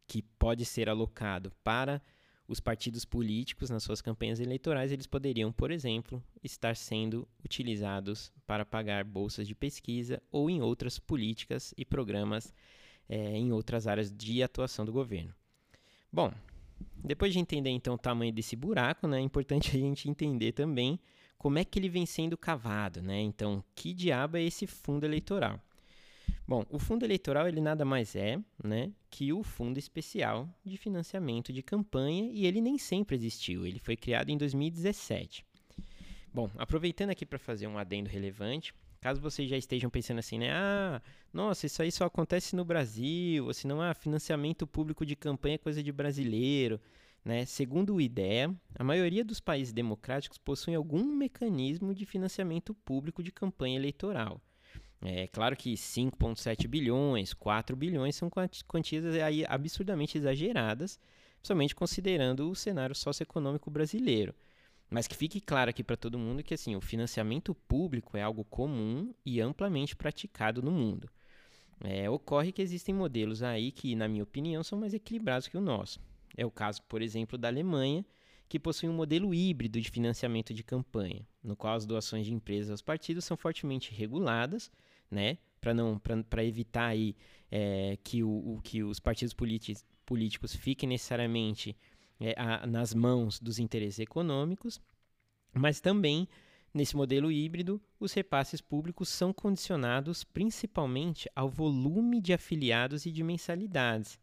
que 0.07 0.21
pode 0.21 0.65
ser 0.65 0.88
alocado 0.88 1.53
para 1.62 2.03
os 2.49 2.61
partidos 2.61 3.05
políticos 3.05 3.69
nas 3.69 3.83
suas 3.83 4.00
campanhas 4.00 4.41
eleitorais, 4.41 4.91
eles 4.91 5.07
poderiam, 5.07 5.53
por 5.53 5.71
exemplo, 5.71 6.23
estar 6.43 6.75
sendo 6.75 7.29
utilizados 7.45 8.33
para 8.47 8.65
pagar 8.65 9.05
bolsas 9.05 9.47
de 9.47 9.55
pesquisa 9.55 10.21
ou 10.31 10.49
em 10.49 10.62
outras 10.62 10.99
políticas 10.99 11.75
e 11.77 11.85
programas 11.85 12.53
é, 13.09 13.37
em 13.37 13.53
outras 13.53 13.87
áreas 13.87 14.11
de 14.11 14.43
atuação 14.43 14.85
do 14.85 14.93
governo. 14.93 15.35
Bom, 16.11 16.33
depois 17.03 17.33
de 17.33 17.39
entender 17.39 17.71
então 17.71 17.95
o 17.95 17.99
tamanho 17.99 18.33
desse 18.33 18.57
buraco, 18.57 19.07
né, 19.07 19.19
é 19.19 19.23
importante 19.23 19.71
a 19.77 19.81
gente 19.81 20.09
entender 20.09 20.53
também 20.53 20.99
como 21.39 21.59
é 21.59 21.65
que 21.65 21.79
ele 21.79 21.89
vem 21.89 22.05
sendo 22.05 22.37
cavado, 22.37 23.01
né? 23.01 23.21
Então, 23.21 23.63
que 23.75 23.95
diabo 23.95 24.37
é 24.37 24.43
esse 24.43 24.67
fundo 24.67 25.05
eleitoral? 25.05 25.61
Bom, 26.47 26.65
o 26.71 26.79
fundo 26.79 27.05
eleitoral 27.05 27.47
ele 27.47 27.61
nada 27.61 27.85
mais 27.85 28.17
é, 28.17 28.41
né, 28.63 28.91
que 29.11 29.33
o 29.33 29.43
fundo 29.43 29.79
especial 29.79 30.49
de 30.65 30.77
financiamento 30.77 31.53
de 31.53 31.63
campanha 31.63 32.31
e 32.33 32.47
ele 32.47 32.61
nem 32.61 32.77
sempre 32.79 33.15
existiu. 33.15 33.67
Ele 33.67 33.79
foi 33.79 33.97
criado 33.97 34.31
em 34.31 34.37
2017. 34.37 35.45
Bom, 36.33 36.51
aproveitando 36.57 37.11
aqui 37.11 37.25
para 37.25 37.39
fazer 37.39 37.67
um 37.67 37.79
adendo 37.79 38.09
relevante, 38.09 38.75
Caso 39.00 39.21
vocês 39.21 39.49
já 39.49 39.57
estejam 39.57 39.88
pensando 39.90 40.19
assim, 40.19 40.38
né? 40.38 40.50
Ah, 40.52 41.00
nossa, 41.33 41.67
isso 41.67 41.81
aí 41.83 41.93
só 41.93 42.05
acontece 42.05 42.57
no 42.57 42.64
Brasil, 42.64 43.47
ou 43.47 43.55
se 43.55 43.67
não, 43.67 43.81
ah, 43.81 43.95
financiamento 43.95 44.67
público 44.67 45.07
de 45.07 45.14
campanha 45.14 45.55
é 45.55 45.59
coisa 45.59 45.83
de 45.83 45.93
brasileiro. 45.93 46.81
né, 47.25 47.45
segundo 47.45 47.95
o 47.95 48.00
IDEA, 48.00 48.55
a 48.75 48.85
maioria 48.85 49.25
dos 49.25 49.38
países 49.40 49.73
democráticos 49.73 50.38
possuem 50.38 50.76
algum 50.76 51.05
mecanismo 51.05 51.95
de 51.95 52.07
financiamento 52.07 52.75
público 52.75 53.23
de 53.23 53.31
campanha 53.31 53.76
eleitoral. 53.76 54.40
É 55.02 55.26
claro 55.28 55.57
que 55.57 55.75
5,7 55.76 56.67
bilhões, 56.67 57.33
4 57.33 57.76
bilhões 57.76 58.17
são 58.17 58.31
quantias 58.67 59.05
aí 59.23 59.45
absurdamente 59.47 60.19
exageradas, 60.19 60.99
somente 61.43 61.75
considerando 61.75 62.50
o 62.50 62.55
cenário 62.55 62.95
socioeconômico 62.95 63.71
brasileiro. 63.71 64.35
Mas 64.90 65.07
que 65.07 65.16
fique 65.16 65.40
claro 65.40 65.71
aqui 65.71 65.85
para 65.85 65.97
todo 65.97 66.18
mundo 66.18 66.42
que 66.42 66.54
assim, 66.54 66.75
o 66.75 66.80
financiamento 66.80 67.54
público 67.54 68.16
é 68.16 68.23
algo 68.23 68.45
comum 68.45 69.12
e 69.25 69.40
amplamente 69.40 69.95
praticado 69.95 70.62
no 70.62 70.71
mundo. 70.71 71.11
É, 71.80 72.09
ocorre 72.11 72.52
que 72.52 72.62
existem 72.62 72.95
modelos 72.95 73.42
aí 73.42 73.71
que, 73.71 73.95
na 73.95 74.09
minha 74.09 74.25
opinião, 74.25 74.62
são 74.64 74.78
mais 74.78 74.95
equilibrados 74.95 75.47
que 75.47 75.57
o 75.57 75.61
nosso. 75.61 76.00
É 76.37 76.45
o 76.45 76.50
caso, 76.50 76.83
por 76.83 77.02
exemplo, 77.02 77.38
da 77.38 77.49
Alemanha, 77.49 78.04
que 78.49 78.59
possui 78.59 78.88
um 78.88 78.95
modelo 78.95 79.35
híbrido 79.35 79.80
de 79.80 79.90
financiamento 79.90 80.54
de 80.54 80.64
campanha, 80.64 81.26
no 81.42 81.54
qual 81.54 81.75
as 81.75 81.85
doações 81.85 82.26
de 82.26 82.33
empresas 82.33 82.71
aos 82.71 82.83
partidos 82.83 83.25
são 83.25 83.37
fortemente 83.37 83.92
reguladas, 83.92 84.71
né, 85.11 85.38
para 85.61 85.75
não 85.75 85.99
para 85.99 86.45
evitar 86.45 86.87
aí 86.87 87.14
é, 87.50 87.99
que, 88.02 88.23
o, 88.23 88.28
o, 88.28 88.61
que 88.62 88.83
os 88.83 88.99
partidos 88.99 89.35
políticos 90.04 90.54
fiquem 90.54 90.88
necessariamente 90.88 91.76
é, 92.21 92.35
a, 92.37 92.67
nas 92.67 92.95
mãos 92.95 93.39
dos 93.39 93.59
interesses 93.59 93.99
econômicos, 93.99 94.81
mas 95.53 95.81
também 95.81 96.29
nesse 96.73 96.97
modelo 96.97 97.33
híbrido 97.33 97.81
os 97.99 98.13
repasses 98.13 98.61
públicos 98.61 99.09
são 99.09 99.33
condicionados 99.33 100.25
principalmente 100.25 101.29
ao 101.35 101.49
volume 101.49 102.21
de 102.21 102.33
afiliados 102.33 103.07
e 103.07 103.11
de 103.11 103.23
mensalidades. 103.23 104.19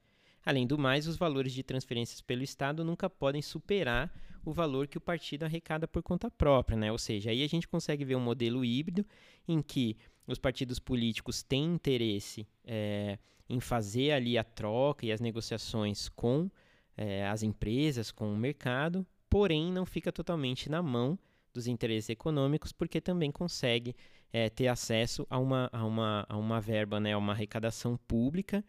Além 0.46 0.68
do 0.68 0.78
mais, 0.78 1.08
os 1.08 1.18
valores 1.18 1.54
de 1.54 1.64
transferências 1.64 2.22
pelo 2.22 2.44
Estado 2.44 2.84
nunca 2.84 3.10
podem 3.10 3.42
superar 3.42 4.14
o 4.46 4.54
valor 4.54 4.88
que 4.88 4.98
o 4.98 5.02
partido 5.02 5.44
arrecada 5.44 5.88
por 5.88 6.04
conta 6.04 6.30
própria, 6.30 6.78
né? 6.78 6.92
Ou 6.92 7.00
seja, 7.00 7.32
aí 7.32 7.44
a 7.44 7.48
gente 7.48 7.68
consegue 7.68 8.06
ver 8.06 8.16
um 8.16 8.22
modelo 8.22 8.64
híbrido 8.64 9.04
em 9.48 9.60
que 9.60 9.98
os 10.28 10.38
partidos 10.38 10.78
políticos 10.78 11.42
têm 11.42 11.66
interesse 11.66 12.48
é, 12.64 13.18
em 13.50 13.60
fazer 13.60 14.12
ali 14.12 14.38
a 14.38 14.44
troca 14.44 15.06
e 15.06 15.12
as 15.12 15.20
negociações 15.20 16.10
com 16.10 16.50
é, 16.98 17.28
as 17.28 17.44
empresas, 17.44 18.12
com 18.12 18.34
o 18.34 18.38
mercado, 18.38 19.06
porém 19.30 19.72
não 19.72 19.86
fica 19.86 20.12
totalmente 20.12 20.70
na 20.70 20.82
mão 20.82 21.18
dos 21.54 21.68
interesses 21.68 22.10
econômicos, 22.10 22.72
porque 22.72 23.00
também 23.00 23.32
consegue 23.32 23.96
é, 24.32 24.50
ter 24.50 24.68
acesso 24.68 25.26
a 25.30 25.40
uma, 25.40 25.70
a 25.72 25.86
uma, 25.86 26.26
a 26.28 26.38
uma 26.38 26.60
verba, 26.60 27.00
né, 27.00 27.14
a 27.14 27.18
uma 27.18 27.34
arrecadação 27.34 27.98
pública, 28.08 28.64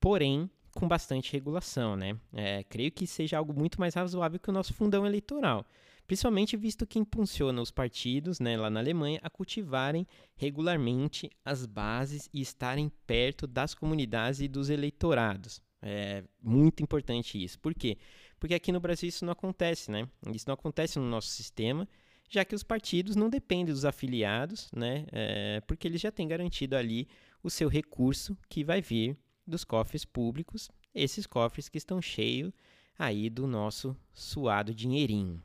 porém 0.00 0.50
com 0.74 0.88
bastante 0.88 1.32
regulação. 1.32 1.96
Né? 1.96 2.16
É, 2.32 2.64
creio 2.64 2.90
que 2.90 3.06
seja 3.06 3.38
algo 3.38 3.52
muito 3.52 3.78
mais 3.78 3.94
razoável 3.94 4.40
que 4.40 4.50
o 4.50 4.52
nosso 4.52 4.74
fundão 4.74 5.06
eleitoral 5.06 5.66
principalmente 6.06 6.56
visto 6.56 6.86
que 6.86 6.98
impulsiona 6.98 7.60
os 7.62 7.70
partidos 7.70 8.40
né, 8.40 8.56
lá 8.56 8.68
na 8.68 8.80
Alemanha 8.80 9.20
a 9.22 9.30
cultivarem 9.30 10.06
regularmente 10.36 11.30
as 11.44 11.64
bases 11.64 12.28
e 12.32 12.40
estarem 12.40 12.90
perto 13.06 13.46
das 13.46 13.74
comunidades 13.74 14.40
e 14.40 14.48
dos 14.48 14.68
eleitorados. 14.68 15.62
É 15.82 16.22
muito 16.40 16.82
importante 16.82 17.42
isso. 17.42 17.58
Por 17.58 17.74
quê? 17.74 17.98
Porque 18.38 18.54
aqui 18.54 18.70
no 18.70 18.80
Brasil 18.80 19.08
isso 19.08 19.24
não 19.24 19.32
acontece, 19.32 19.90
né? 19.90 20.08
Isso 20.32 20.44
não 20.46 20.54
acontece 20.54 20.98
no 20.98 21.04
nosso 21.04 21.28
sistema, 21.28 21.88
já 22.30 22.44
que 22.44 22.54
os 22.54 22.62
partidos 22.62 23.16
não 23.16 23.28
dependem 23.28 23.74
dos 23.74 23.84
afiliados, 23.84 24.70
né? 24.72 25.04
É, 25.10 25.60
porque 25.66 25.88
eles 25.88 26.00
já 26.00 26.12
têm 26.12 26.28
garantido 26.28 26.76
ali 26.76 27.08
o 27.42 27.50
seu 27.50 27.68
recurso 27.68 28.38
que 28.48 28.62
vai 28.62 28.80
vir 28.80 29.16
dos 29.46 29.64
cofres 29.64 30.04
públicos, 30.04 30.70
esses 30.94 31.26
cofres 31.26 31.68
que 31.68 31.78
estão 31.78 32.00
cheios 32.00 32.52
aí 32.98 33.28
do 33.28 33.46
nosso 33.46 33.96
suado 34.14 34.74
dinheirinho. 34.74 35.42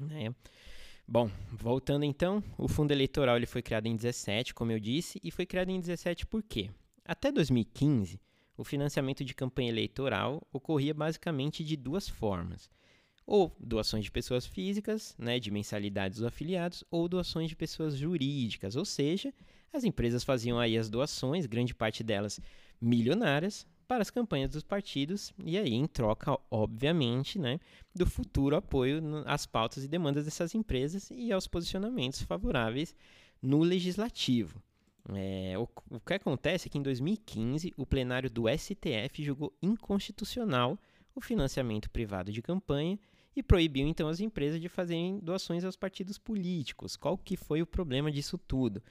Né? 0.00 0.34
Bom, 1.06 1.30
voltando 1.52 2.04
então, 2.04 2.42
o 2.58 2.66
fundo 2.66 2.90
eleitoral 2.90 3.36
ele 3.36 3.46
foi 3.46 3.62
criado 3.62 3.86
em 3.86 3.94
17, 3.94 4.52
como 4.52 4.72
eu 4.72 4.80
disse, 4.80 5.20
e 5.22 5.30
foi 5.30 5.46
criado 5.46 5.70
em 5.70 5.80
17 5.80 6.26
por 6.26 6.42
quê? 6.42 6.70
Até 7.04 7.30
2015, 7.30 8.20
o 8.56 8.64
financiamento 8.64 9.24
de 9.24 9.34
campanha 9.34 9.68
eleitoral 9.68 10.46
ocorria 10.52 10.94
basicamente 10.94 11.64
de 11.64 11.76
duas 11.76 12.08
formas. 12.08 12.70
Ou 13.26 13.54
doações 13.58 14.04
de 14.04 14.10
pessoas 14.10 14.46
físicas, 14.46 15.14
né, 15.18 15.40
de 15.40 15.50
mensalidades 15.50 16.18
dos 16.18 16.26
afiliados, 16.26 16.84
ou 16.90 17.08
doações 17.08 17.48
de 17.48 17.56
pessoas 17.56 17.96
jurídicas, 17.96 18.76
ou 18.76 18.84
seja, 18.84 19.34
as 19.72 19.84
empresas 19.84 20.22
faziam 20.22 20.58
aí 20.58 20.78
as 20.78 20.88
doações, 20.88 21.44
grande 21.46 21.74
parte 21.74 22.04
delas 22.04 22.40
milionárias, 22.80 23.66
para 23.86 24.02
as 24.02 24.10
campanhas 24.10 24.50
dos 24.50 24.62
partidos 24.62 25.32
e 25.44 25.56
aí 25.56 25.72
em 25.74 25.86
troca, 25.86 26.36
obviamente, 26.50 27.38
né, 27.38 27.60
do 27.94 28.06
futuro 28.06 28.56
apoio 28.56 29.00
às 29.26 29.46
pautas 29.46 29.84
e 29.84 29.88
demandas 29.88 30.24
dessas 30.24 30.54
empresas 30.54 31.10
e 31.10 31.32
aos 31.32 31.46
posicionamentos 31.46 32.22
favoráveis 32.22 32.94
no 33.40 33.60
legislativo. 33.60 34.62
É, 35.14 35.56
o, 35.56 35.68
o 35.90 36.00
que 36.00 36.14
acontece 36.14 36.68
é 36.68 36.70
que 36.70 36.78
em 36.78 36.82
2015 36.82 37.72
o 37.76 37.86
plenário 37.86 38.28
do 38.28 38.44
STF 38.48 39.22
julgou 39.22 39.52
inconstitucional 39.62 40.78
o 41.14 41.20
financiamento 41.20 41.88
privado 41.90 42.32
de 42.32 42.42
campanha 42.42 42.98
e 43.34 43.42
proibiu 43.42 43.86
então 43.86 44.08
as 44.08 44.20
empresas 44.20 44.60
de 44.60 44.68
fazerem 44.68 45.18
doações 45.20 45.64
aos 45.64 45.76
partidos 45.76 46.18
políticos. 46.18 46.96
Qual 46.96 47.16
que 47.16 47.36
foi 47.36 47.62
o 47.62 47.66
problema 47.66 48.10
disso 48.10 48.36
tudo? 48.36 48.82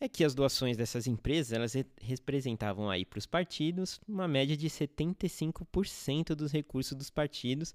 é 0.00 0.08
que 0.08 0.24
as 0.24 0.34
doações 0.34 0.76
dessas 0.76 1.06
empresas 1.06 1.52
elas 1.52 1.74
representavam 2.00 2.88
aí 2.88 3.04
para 3.04 3.18
os 3.18 3.26
partidos 3.26 4.00
uma 4.06 4.28
média 4.28 4.56
de 4.56 4.68
75% 4.68 6.34
dos 6.34 6.52
recursos 6.52 6.96
dos 6.96 7.10
partidos 7.10 7.74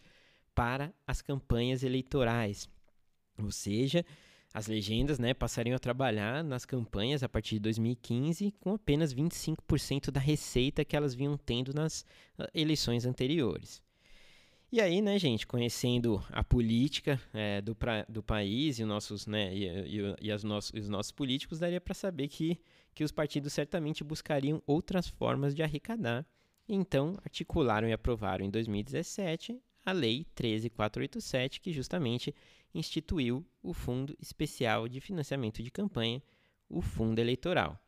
para 0.55 0.93
as 1.05 1.21
campanhas 1.21 1.83
eleitorais. 1.83 2.69
Ou 3.37 3.51
seja, 3.51 4.05
as 4.53 4.67
legendas 4.67 5.17
né, 5.17 5.33
passariam 5.33 5.75
a 5.75 5.79
trabalhar 5.79 6.43
nas 6.43 6.63
campanhas 6.63 7.23
a 7.23 7.29
partir 7.29 7.55
de 7.55 7.61
2015 7.61 8.53
com 8.59 8.75
apenas 8.75 9.13
25% 9.13 10.11
da 10.11 10.19
receita 10.19 10.85
que 10.85 10.95
elas 10.95 11.15
vinham 11.15 11.35
tendo 11.35 11.73
nas 11.73 12.05
ah, 12.37 12.47
eleições 12.53 13.05
anteriores. 13.05 13.81
E 14.71 14.79
aí, 14.79 15.01
né, 15.01 15.17
gente, 15.19 15.45
conhecendo 15.45 16.23
a 16.29 16.43
política 16.43 17.19
é, 17.33 17.61
do, 17.61 17.75
pra, 17.75 18.05
do 18.09 18.23
país 18.23 18.79
e, 18.79 18.85
nossos, 18.85 19.27
né, 19.27 19.53
e, 19.55 19.65
e, 19.65 20.15
e 20.21 20.31
as 20.31 20.43
os 20.43 20.89
nossos 20.89 21.11
políticos, 21.11 21.59
daria 21.59 21.81
para 21.81 21.93
saber 21.93 22.27
que, 22.27 22.59
que 22.93 23.03
os 23.03 23.11
partidos 23.11 23.53
certamente 23.53 24.03
buscariam 24.03 24.61
outras 24.65 25.07
formas 25.07 25.53
de 25.53 25.61
arrecadar. 25.61 26.25
Então, 26.67 27.15
articularam 27.23 27.87
e 27.87 27.93
aprovaram 27.93 28.45
em 28.45 28.49
2017 28.49 29.61
a 29.85 29.91
Lei 29.91 30.25
13487, 30.35 31.59
que 31.59 31.71
justamente 31.71 32.33
instituiu 32.73 33.45
o 33.61 33.73
Fundo 33.73 34.15
Especial 34.19 34.87
de 34.87 34.99
Financiamento 34.99 35.61
de 35.61 35.69
Campanha, 35.69 36.21
o 36.69 36.81
Fundo 36.81 37.19
Eleitoral. 37.19 37.79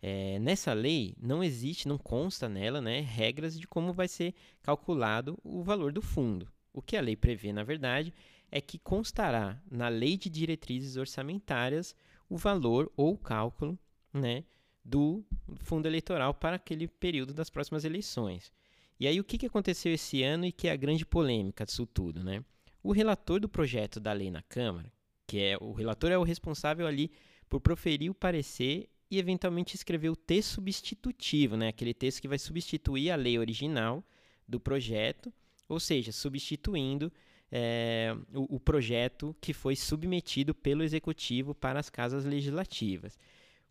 É, 0.00 0.38
nessa 0.38 0.72
lei 0.74 1.14
não 1.18 1.42
existe, 1.42 1.88
não 1.88 1.96
consta 1.96 2.48
nela, 2.48 2.80
né, 2.80 3.00
regras 3.00 3.58
de 3.58 3.66
como 3.66 3.92
vai 3.92 4.06
ser 4.06 4.34
calculado 4.62 5.38
o 5.42 5.62
valor 5.62 5.92
do 5.92 6.02
fundo. 6.02 6.46
O 6.74 6.82
que 6.82 6.96
a 6.96 7.00
lei 7.00 7.16
prevê, 7.16 7.52
na 7.52 7.62
verdade, 7.62 8.12
é 8.50 8.60
que 8.60 8.78
constará 8.78 9.60
na 9.70 9.88
lei 9.88 10.16
de 10.16 10.28
diretrizes 10.28 10.96
orçamentárias 10.96 11.96
o 12.28 12.36
valor 12.36 12.92
ou 12.96 13.14
o 13.14 13.18
cálculo 13.18 13.78
né, 14.12 14.44
do 14.84 15.24
fundo 15.56 15.86
eleitoral 15.86 16.34
para 16.34 16.56
aquele 16.56 16.86
período 16.86 17.32
das 17.32 17.48
próximas 17.48 17.84
eleições. 17.84 18.52
E 18.98 19.06
aí 19.06 19.18
o 19.18 19.24
que, 19.24 19.38
que 19.38 19.46
aconteceu 19.46 19.92
esse 19.92 20.22
ano 20.22 20.46
e 20.46 20.52
que 20.52 20.68
é 20.68 20.72
a 20.72 20.76
grande 20.76 21.04
polêmica 21.04 21.64
disso 21.64 21.86
tudo, 21.86 22.22
né? 22.22 22.44
O 22.82 22.92
relator 22.92 23.40
do 23.40 23.48
projeto 23.48 23.98
da 23.98 24.12
lei 24.12 24.30
na 24.30 24.42
Câmara, 24.42 24.92
que 25.26 25.38
é 25.40 25.56
o 25.60 25.72
relator 25.72 26.10
é 26.10 26.18
o 26.18 26.22
responsável 26.22 26.86
ali 26.86 27.10
por 27.48 27.60
proferir 27.60 28.10
o 28.10 28.14
parecer 28.14 28.88
e 29.10 29.18
eventualmente 29.18 29.74
escrever 29.74 30.10
o 30.10 30.16
texto 30.16 30.54
substitutivo, 30.54 31.56
né? 31.56 31.68
aquele 31.68 31.94
texto 31.94 32.20
que 32.20 32.28
vai 32.28 32.38
substituir 32.38 33.10
a 33.10 33.16
lei 33.16 33.38
original 33.38 34.04
do 34.46 34.60
projeto, 34.60 35.32
ou 35.68 35.80
seja, 35.80 36.12
substituindo 36.12 37.12
é, 37.50 38.14
o, 38.34 38.56
o, 38.56 38.60
projeto 38.60 39.34
que 39.40 39.52
foi 39.52 39.76
submetido 39.76 40.54
pelo 40.54 40.82
executivo 40.82 41.54
para 41.54 41.78
as 41.78 41.88
casas 41.88 42.24
legislativas. 42.24 43.18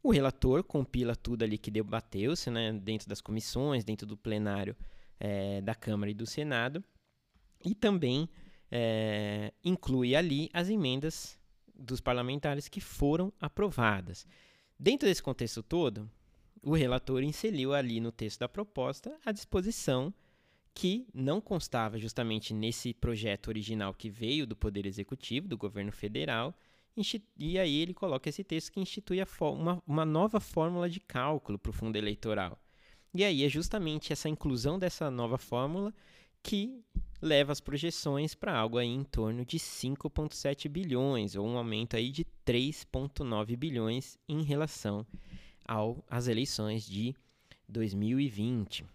O 0.02 0.12
relator 0.12 0.64
compila 0.64 1.16
tudo 1.16 1.44
ali 1.44 1.58
que 1.58 1.70
debateu-se 1.70 2.50
né, 2.50 2.74
dentro 2.74 3.08
das 3.08 3.22
comissões, 3.22 3.84
dentro 3.84 4.08
do 4.08 4.18
plenário 4.18 4.76
é, 5.24 5.62
da 5.62 5.74
Câmara 5.74 6.12
e 6.12 6.14
do 6.14 6.26
Senado, 6.26 6.84
e 7.64 7.74
também 7.74 8.28
é, 8.70 9.54
inclui 9.64 10.18
ali 10.18 10.50
as 10.52 10.70
emendas 10.70 11.40
dos 11.74 12.02
parlamentares 12.02 12.68
que 12.68 12.82
foram 12.82 13.32
aprovadas. 13.40 14.28
Dentro 14.78 15.08
desse 15.08 15.24
contexto 15.24 15.64
todo, 15.64 16.12
o 16.62 16.76
relator 16.76 17.24
inseriu 17.24 17.74
ali 17.74 18.02
no 18.02 18.12
texto 18.12 18.42
da 18.42 18.50
proposta 18.50 19.18
a 19.26 19.32
disposição 19.32 20.14
que 20.74 21.08
não 21.14 21.40
constava 21.40 21.98
justamente 21.98 22.54
nesse 22.54 22.94
projeto 22.94 23.48
original 23.48 23.94
que 23.94 24.10
veio 24.10 24.46
do 24.46 24.58
Poder 24.58 24.86
Executivo, 24.86 25.48
do 25.48 25.58
governo 25.58 25.92
federal, 25.92 26.54
e 27.38 27.58
aí 27.58 27.78
ele 27.78 27.94
coloca 27.94 28.28
esse 28.28 28.44
texto 28.44 28.72
que 28.72 28.80
institui 28.80 29.20
uma, 29.40 29.82
uma 29.88 30.06
nova 30.06 30.40
fórmula 30.40 30.90
de 30.90 31.00
cálculo 31.00 31.58
para 31.58 31.70
o 31.70 31.74
fundo 31.74 31.96
eleitoral. 31.96 32.60
E 33.14 33.24
aí 33.24 33.44
é 33.44 33.50
justamente 33.50 34.12
essa 34.12 34.28
inclusão 34.28 34.80
dessa 34.80 35.12
nova 35.12 35.38
fórmula 35.38 35.94
que 36.42 36.84
leva 37.22 37.52
as 37.52 37.62
projeções 37.62 38.36
para 38.36 38.58
algo 38.58 38.78
aí 38.78 38.88
em 38.88 39.04
torno 39.04 39.46
de 39.46 39.58
5,7 39.58 40.68
bilhões, 40.68 41.36
ou 41.36 41.48
um 41.48 41.58
aumento 41.58 41.96
aí 41.96 42.12
de 42.12 42.26
3,9 42.46 43.56
bilhões 43.56 44.18
em 44.28 44.44
relação 44.44 45.06
ao, 45.66 46.04
às 46.10 46.28
eleições 46.28 46.86
de 46.86 47.16
2020. 47.70 48.86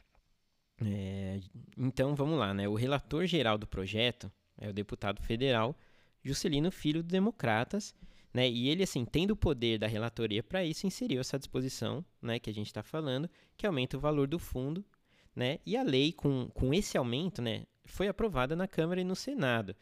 É, 0.85 1.41
então 1.77 2.15
vamos 2.15 2.39
lá, 2.39 2.53
né? 2.53 2.69
O 2.69 2.75
relator 2.75 3.27
geral 3.27 3.57
do 3.57 3.67
projeto 3.67 4.31
é 4.59 4.69
o 4.69 4.73
deputado 4.73 5.23
federal 5.23 5.75
Juscelino 6.23 6.71
Filho 6.71 7.03
do 7.03 7.09
Democratas, 7.09 7.95
né? 8.33 8.49
E 8.49 8.69
ele, 8.69 8.83
assim, 8.83 9.05
tendo 9.05 9.33
o 9.33 9.37
poder 9.37 9.79
da 9.79 9.87
relatoria 9.87 10.43
para 10.43 10.65
isso, 10.65 10.87
inseriu 10.87 11.21
essa 11.21 11.39
disposição, 11.39 12.05
né, 12.21 12.39
que 12.39 12.51
a 12.51 12.55
gente 12.55 12.67
está 12.67 12.83
falando, 12.83 13.29
que 13.57 13.67
aumenta 13.67 13.97
o 13.97 14.01
valor 14.01 14.27
do 14.27 14.39
fundo, 14.39 14.85
né? 15.35 15.59
E 15.65 15.77
a 15.77 15.83
lei, 15.83 16.13
com, 16.13 16.49
com 16.51 16.75
esse 16.75 16.99
aumento, 16.99 17.41
né, 17.41 17.65
foi 17.85 18.09
aprovada 18.09 18.55
na 18.55 18.69
Câmara 18.69 19.01
e 19.01 19.05
no 19.05 19.17
Senado. 19.17 19.75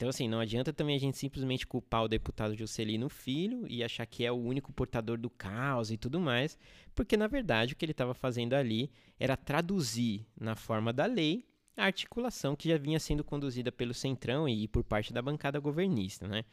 Então, 0.00 0.08
assim, 0.08 0.26
não 0.26 0.40
adianta 0.40 0.72
também 0.72 0.96
a 0.96 0.98
gente 0.98 1.18
simplesmente 1.18 1.66
culpar 1.66 2.04
o 2.04 2.08
deputado 2.08 2.56
Juscelino 2.56 3.10
Filho 3.10 3.66
e 3.68 3.84
achar 3.84 4.06
que 4.06 4.24
é 4.24 4.32
o 4.32 4.36
único 4.36 4.72
portador 4.72 5.18
do 5.18 5.28
caos 5.28 5.90
e 5.90 5.98
tudo 5.98 6.18
mais, 6.18 6.56
porque 6.94 7.18
na 7.18 7.26
verdade 7.26 7.74
o 7.74 7.76
que 7.76 7.84
ele 7.84 7.92
estava 7.92 8.14
fazendo 8.14 8.54
ali 8.54 8.90
era 9.18 9.36
traduzir 9.36 10.26
na 10.40 10.56
forma 10.56 10.90
da 10.90 11.04
lei 11.04 11.44
a 11.76 11.84
articulação 11.84 12.56
que 12.56 12.68
já 12.68 12.78
vinha 12.78 12.98
sendo 12.98 13.22
conduzida 13.22 13.70
pelo 13.70 13.92
Centrão 13.92 14.48
e 14.48 14.66
por 14.66 14.82
parte 14.82 15.12
da 15.12 15.20
bancada 15.20 15.58
governista, 15.58 16.26
né? 16.26 16.46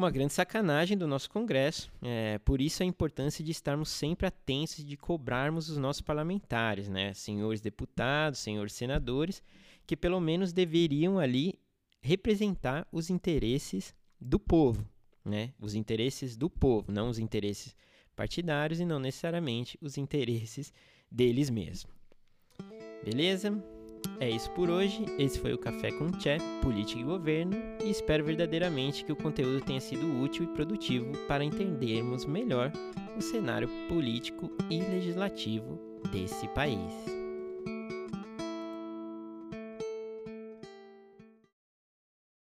Uma 0.00 0.10
grande 0.10 0.32
sacanagem 0.32 0.96
do 0.96 1.06
nosso 1.06 1.28
Congresso, 1.28 1.92
é, 2.00 2.38
por 2.38 2.62
isso 2.62 2.82
a 2.82 2.86
importância 2.86 3.44
de 3.44 3.50
estarmos 3.50 3.90
sempre 3.90 4.26
atentos 4.26 4.78
e 4.78 4.82
de 4.82 4.96
cobrarmos 4.96 5.68
os 5.68 5.76
nossos 5.76 6.00
parlamentares, 6.00 6.88
né? 6.88 7.12
senhores 7.12 7.60
deputados, 7.60 8.40
senhores 8.40 8.72
senadores, 8.72 9.42
que 9.86 9.94
pelo 9.94 10.18
menos 10.18 10.54
deveriam 10.54 11.18
ali 11.18 11.60
representar 12.00 12.88
os 12.90 13.10
interesses 13.10 13.94
do 14.18 14.40
povo, 14.40 14.88
né? 15.22 15.52
Os 15.60 15.74
interesses 15.74 16.34
do 16.34 16.48
povo, 16.48 16.90
não 16.90 17.10
os 17.10 17.18
interesses 17.18 17.76
partidários 18.16 18.80
e 18.80 18.86
não 18.86 18.98
necessariamente 18.98 19.76
os 19.82 19.98
interesses 19.98 20.72
deles 21.10 21.50
mesmos. 21.50 21.92
Beleza? 23.04 23.52
É 24.20 24.28
isso 24.28 24.50
por 24.50 24.68
hoje. 24.68 25.06
Esse 25.18 25.38
foi 25.38 25.54
o 25.54 25.58
Café 25.58 25.90
com 25.90 26.10
Tché, 26.10 26.36
Política 26.62 27.00
e 27.00 27.04
Governo, 27.04 27.56
e 27.82 27.88
espero 27.88 28.22
verdadeiramente 28.22 29.02
que 29.02 29.12
o 29.12 29.16
conteúdo 29.16 29.64
tenha 29.64 29.80
sido 29.80 30.20
útil 30.20 30.44
e 30.44 30.48
produtivo 30.48 31.10
para 31.26 31.42
entendermos 31.42 32.26
melhor 32.26 32.70
o 33.16 33.22
cenário 33.22 33.68
político 33.88 34.52
e 34.68 34.78
legislativo 34.78 35.80
desse 36.12 36.46
país. 36.48 37.19